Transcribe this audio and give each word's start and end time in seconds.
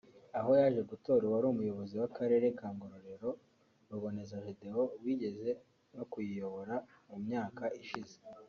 aho 0.39 0.49
yaje 0.59 0.81
gutora 0.91 1.21
uwari 1.25 1.45
Umuyobozi 1.53 1.93
w’Akarere 2.01 2.47
ka 2.59 2.67
Ngororero 2.73 3.29
Ruboneza 3.91 4.37
Gedeon 4.45 4.87
wigeze 5.03 5.49
no 5.95 6.03
kuyiyobora 6.11 6.75
mu 7.09 7.17
myaka 7.25 7.65
ishize 7.81 8.17